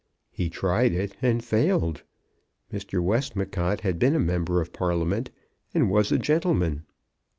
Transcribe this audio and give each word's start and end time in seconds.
He 0.31 0.49
tried 0.49 0.93
it 0.93 1.15
and 1.21 1.45
failed. 1.45 2.01
Mr. 2.73 3.03
Westmacott 3.03 3.81
had 3.81 3.99
been 3.99 4.15
a 4.15 4.19
member 4.19 4.59
of 4.59 4.73
Parliament, 4.73 5.29
and 5.75 5.91
was 5.91 6.11
a 6.11 6.17
gentleman. 6.17 6.87